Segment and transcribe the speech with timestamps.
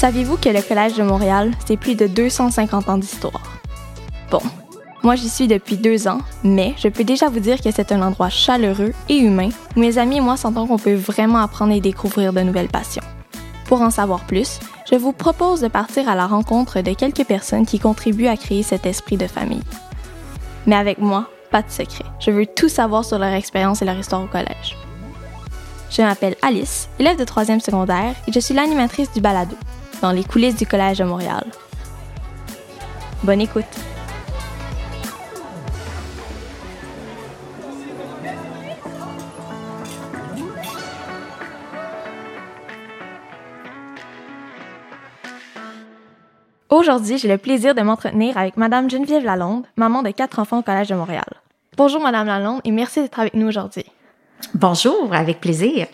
[0.00, 3.60] Saviez-vous que le Collège de Montréal, c'est plus de 250 ans d'histoire?
[4.30, 4.40] Bon,
[5.02, 8.00] moi j'y suis depuis deux ans, mais je peux déjà vous dire que c'est un
[8.00, 11.82] endroit chaleureux et humain où mes amis et moi sentons qu'on peut vraiment apprendre et
[11.82, 13.02] découvrir de nouvelles passions.
[13.66, 14.58] Pour en savoir plus,
[14.90, 18.62] je vous propose de partir à la rencontre de quelques personnes qui contribuent à créer
[18.62, 19.60] cet esprit de famille.
[20.64, 22.06] Mais avec moi, pas de secret.
[22.20, 24.78] Je veux tout savoir sur leur expérience et leur histoire au collège.
[25.90, 29.56] Je m'appelle Alice, élève de troisième secondaire, et je suis l'animatrice du balado,
[30.00, 31.44] dans les coulisses du Collège de Montréal.
[33.22, 33.64] Bonne écoute!
[46.70, 50.62] Aujourd'hui, j'ai le plaisir de m'entretenir avec Madame Geneviève Lalonde, maman de quatre enfants au
[50.62, 51.26] Collège de Montréal.
[51.76, 53.84] Bonjour Madame Lalonde et merci d'être avec nous aujourd'hui.
[54.54, 55.88] Bonjour, avec plaisir.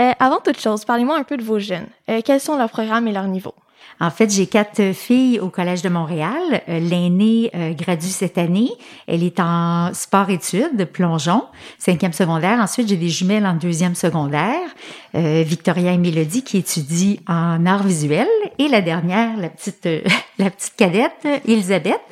[0.00, 1.88] Euh, avant toute chose, parlez-moi un peu de vos jeunes.
[2.10, 3.54] Euh, quels sont leurs programmes et leurs niveaux?
[3.98, 6.62] En fait, j'ai quatre filles au Collège de Montréal.
[6.68, 8.70] Euh, l'aînée euh, gradue cette année.
[9.06, 11.44] Elle est en sport-études, plongeon,
[11.78, 12.60] cinquième secondaire.
[12.60, 14.68] Ensuite, j'ai des jumelles en deuxième secondaire.
[15.14, 18.28] Euh, Victoria et Mélodie qui étudient en art visuel.
[18.58, 19.88] Et la dernière, la petite,
[20.38, 22.02] la petite cadette, Elisabeth,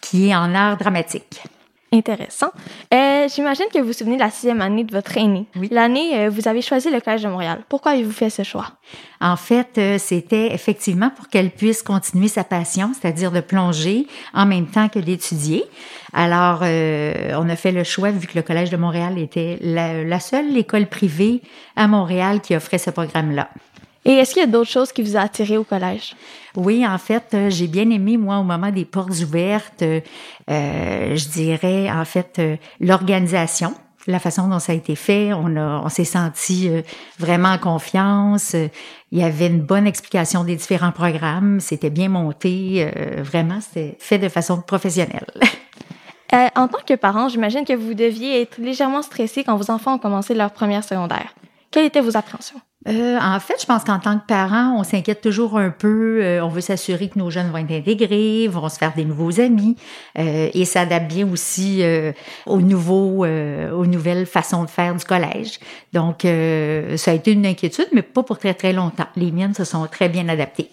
[0.00, 1.42] qui est en art dramatique.
[1.90, 2.50] Intéressant.
[2.92, 5.46] Euh, J'imagine que vous vous souvenez de la sixième année de votre aîné.
[5.56, 5.68] Oui.
[5.70, 7.60] L'année, euh, vous avez choisi le Collège de Montréal.
[7.68, 8.72] Pourquoi avez-vous fait ce choix?
[9.20, 14.44] En fait, euh, c'était effectivement pour qu'elle puisse continuer sa passion, c'est-à-dire de plonger en
[14.44, 15.64] même temps que d'étudier.
[16.12, 20.04] Alors, euh, on a fait le choix, vu que le Collège de Montréal était la,
[20.04, 21.40] la seule école privée
[21.74, 23.48] à Montréal qui offrait ce programme-là.
[24.08, 26.16] Et est-ce qu'il y a d'autres choses qui vous ont attiré au collège?
[26.56, 30.00] Oui, en fait, euh, j'ai bien aimé, moi, au moment des portes ouvertes, euh,
[30.48, 33.74] je dirais, en fait, euh, l'organisation,
[34.06, 35.34] la façon dont ça a été fait.
[35.34, 36.80] On, a, on s'est senti euh,
[37.18, 38.56] vraiment en confiance.
[39.12, 41.60] Il y avait une bonne explication des différents programmes.
[41.60, 42.90] C'était bien monté.
[43.18, 45.26] vraiment, c'était fait de façon professionnelle.
[46.34, 49.94] Euh, en tant que parent, j'imagine que vous deviez être légèrement stressé quand vos enfants
[49.94, 51.34] ont commencé leur première secondaire.
[51.70, 52.60] Quelles étaient vos appréhensions?
[52.86, 56.20] Euh, en fait, je pense qu'en tant que parent, on s'inquiète toujours un peu.
[56.22, 59.40] Euh, on veut s'assurer que nos jeunes vont être intégrés, vont se faire des nouveaux
[59.40, 59.76] amis
[60.16, 62.12] euh, et s'adaptent bien aussi euh,
[62.46, 65.58] aux nouveaux, euh, aux nouvelles façons de faire du collège.
[65.92, 69.08] Donc, euh, ça a été une inquiétude, mais pas pour très très longtemps.
[69.16, 70.70] Les miennes se sont très bien adaptées.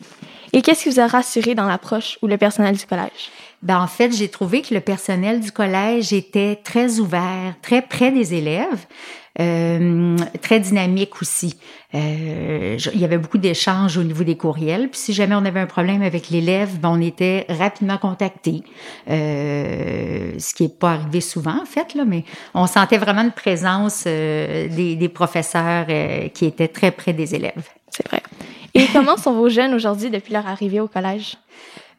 [0.54, 3.32] Et qu'est-ce qui vous a rassuré dans l'approche ou le personnel du collège?
[3.62, 8.12] Ben, en fait, j'ai trouvé que le personnel du collège était très ouvert, très près
[8.12, 8.86] des élèves,
[9.40, 11.58] euh, très dynamique aussi.
[11.94, 14.90] Euh, il y avait beaucoup d'échanges au niveau des courriels.
[14.90, 18.64] Puis si jamais on avait un problème avec l'élève, ben, on était rapidement contacté.
[19.10, 22.24] Euh, ce qui n'est pas arrivé souvent, en fait, là, mais
[22.54, 27.36] on sentait vraiment une présence euh, des, des professeurs euh, qui étaient très près des
[27.36, 27.70] élèves.
[27.90, 28.22] C'est vrai.
[28.74, 31.38] Et comment sont vos jeunes aujourd'hui depuis leur arrivée au collège?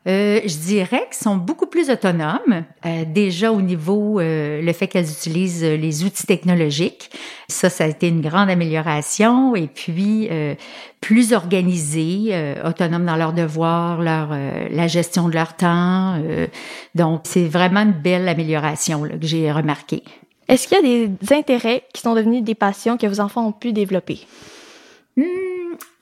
[0.06, 2.64] Euh, je dirais qu'ils sont beaucoup plus autonomes.
[2.84, 7.10] Euh, déjà au niveau euh, le fait qu'elles utilisent euh, les outils technologiques,
[7.48, 9.56] ça, ça a été une grande amélioration.
[9.56, 10.54] Et puis euh,
[11.00, 16.14] plus organisées, euh, autonomes dans leurs devoirs, leur euh, la gestion de leur temps.
[16.22, 16.46] euh,
[16.94, 20.04] donc c'est vraiment une belle amélioration là, que j'ai remarquée.
[20.48, 23.52] Est-ce qu'il y a des intérêts qui sont devenus des passions que vos enfants ont
[23.52, 24.20] pu développer?
[25.16, 25.24] Hmm,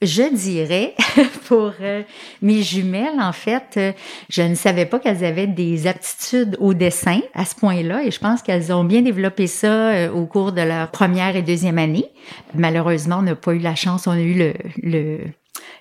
[0.06, 0.94] je dirais,
[1.48, 2.03] pour euh,
[2.42, 3.92] mes jumelles, en fait, euh,
[4.28, 8.19] je ne savais pas qu'elles avaient des aptitudes au dessin à ce point-là et je
[8.19, 12.06] pense qu'elles ont bien développé ça euh, au cours de leur première et deuxième année.
[12.54, 15.19] Malheureusement, on n'a pas eu la chance, on a eu le, le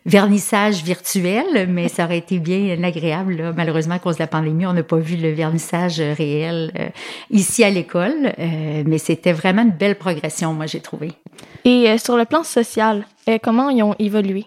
[0.05, 3.35] vernissage virtuel, mais ça aurait été bien agréable.
[3.35, 3.53] Là.
[3.55, 6.89] Malheureusement, à cause de la pandémie, on n'a pas vu le vernissage euh, réel euh,
[7.31, 11.11] ici à l'école, euh, mais c'était vraiment une belle progression, moi, j'ai trouvé.
[11.65, 14.45] Et euh, sur le plan social, euh, comment ils ont évolué?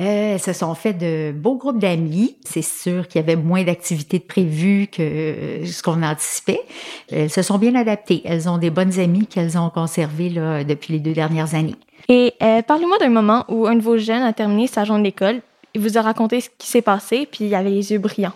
[0.00, 2.36] Euh, se sont fait de beaux groupes d'amis.
[2.44, 6.60] C'est sûr qu'il y avait moins d'activités de prévues que euh, ce qu'on anticipait.
[7.12, 8.20] Elles se sont bien adaptées.
[8.24, 11.76] Elles ont des bonnes amies qu'elles ont conservées là, depuis les deux dernières années.
[12.08, 15.40] Et euh, parlez-moi d'un moment où un de vos jeunes a terminé sa journée d'école,
[15.74, 18.32] il vous a raconté ce qui s'est passé, puis il avait les yeux brillants.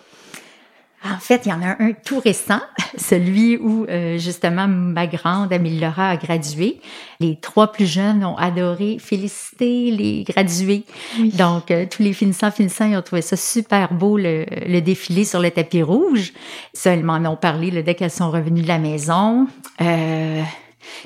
[1.04, 2.60] En fait, il y en a un tout récent,
[2.98, 6.80] celui où euh, justement ma grande Amélie Laura a gradué.
[7.20, 10.84] Les trois plus jeunes ont adoré féliciter les gradués.
[11.20, 11.30] Oui.
[11.30, 15.24] Donc, euh, tous les finissants, finissants, ils ont trouvé ça super beau, le, le défilé
[15.24, 16.32] sur le tapis rouge.
[16.72, 19.46] Ça, elles m'en ont parlé là, dès qu'elles sont revenues de la maison.
[19.80, 20.42] Euh,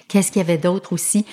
[0.08, 1.26] Qu'est-ce qu'il y avait d'autre aussi?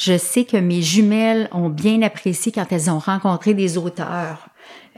[0.00, 4.48] Je sais que mes jumelles ont bien apprécié quand elles ont rencontré des auteurs.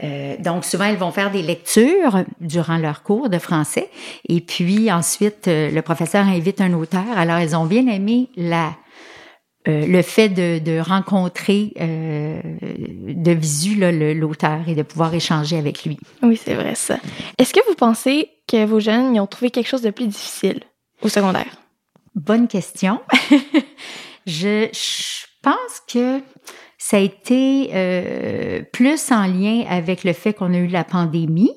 [0.04, 3.90] Euh, donc souvent elles vont faire des lectures durant leur cours de français
[4.28, 7.04] et puis ensuite euh, le professeur invite un auteur.
[7.16, 8.74] Alors elles ont bien aimé la
[9.66, 13.76] euh, le fait de, de rencontrer euh, de visu
[14.14, 15.98] l'auteur et de pouvoir échanger avec lui.
[16.22, 16.98] Oui, c'est vrai ça.
[17.38, 20.60] Est-ce que vous pensez que vos jeunes y ont trouvé quelque chose de plus difficile
[21.02, 21.58] au secondaire?
[22.14, 23.00] Bonne question.
[24.26, 26.20] je, je pense que
[26.84, 31.52] ça a été euh, plus en lien avec le fait qu'on a eu la pandémie,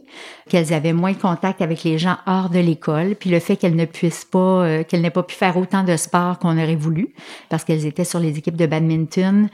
[0.47, 3.75] qu'elles avaient moins de contact avec les gens hors de l'école, puis le fait qu'elles
[3.75, 7.15] ne puissent pas, euh, qu'elles n'aient pas pu faire autant de sport qu'on aurait voulu,
[7.49, 9.49] parce qu'elles étaient sur les équipes de badminton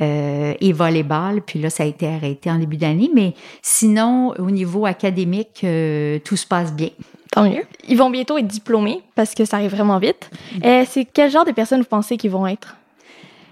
[0.00, 3.10] euh, et volleyball, puis là ça a été arrêté en début d'année.
[3.12, 6.90] Mais sinon, au niveau académique, euh, tout se passe bien.
[7.36, 7.64] Tant mieux.
[7.86, 10.30] Ils vont bientôt être diplômés parce que ça arrive vraiment vite.
[10.64, 12.76] Et c'est quel genre de personnes vous pensez qu'ils vont être?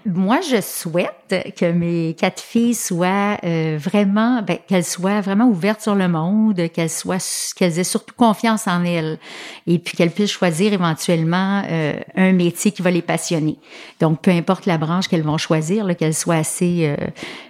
[0.05, 5.81] moi, je souhaite que mes quatre filles soient euh, vraiment, ben, qu'elles soient vraiment ouvertes
[5.81, 7.17] sur le monde, qu'elles soient,
[7.55, 9.17] qu'elles aient surtout confiance en elles,
[9.65, 13.57] et puis qu'elles puissent choisir éventuellement euh, un métier qui va les passionner.
[13.99, 16.95] Donc, peu importe la branche qu'elles vont choisir, qu'elles soient assez,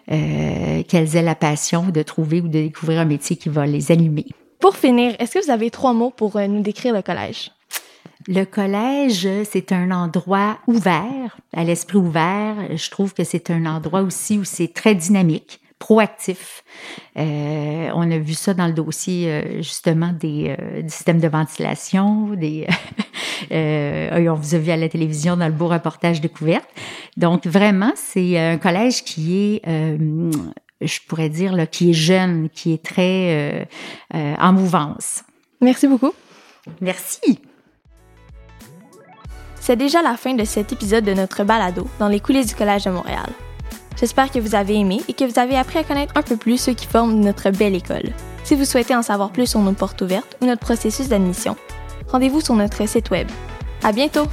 [0.10, 3.92] euh, qu'elles aient la passion de trouver ou de découvrir un métier qui va les
[3.92, 4.28] animer.
[4.60, 7.52] Pour finir, est-ce que vous avez trois mots pour nous décrire le collège?
[8.28, 12.56] Le collège, c'est un endroit ouvert, à l'esprit ouvert.
[12.76, 16.64] Je trouve que c'est un endroit aussi où c'est très dynamique proactif.
[17.18, 21.28] Euh, on a vu ça dans le dossier euh, justement des, euh, du système de
[21.28, 22.66] ventilation, des
[23.52, 26.68] on vous a vu à la télévision dans le beau reportage découverte.
[27.18, 29.62] Donc vraiment, c'est un collège qui est
[30.82, 33.68] je pourrais dire là, qui est jeune, qui est très
[34.14, 35.24] en mouvance.
[35.62, 36.14] Merci beaucoup.
[36.82, 37.40] Merci.
[39.60, 42.84] C'est déjà la fin de cet épisode de notre balado dans les coulisses du Collège
[42.84, 43.30] de Montréal.
[43.98, 46.60] J'espère que vous avez aimé et que vous avez appris à connaître un peu plus
[46.60, 48.14] ceux qui forment notre belle école.
[48.44, 51.56] Si vous souhaitez en savoir plus sur nos portes ouvertes ou notre processus d'admission,
[52.10, 53.28] rendez-vous sur notre site web.
[53.84, 54.26] À bientôt!